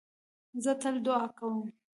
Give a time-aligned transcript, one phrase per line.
[0.63, 1.57] زه تل دؤعا کوم.